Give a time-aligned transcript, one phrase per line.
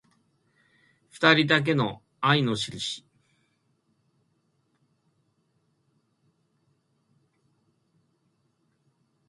[1.11, 3.05] ふたりだけの愛のしるし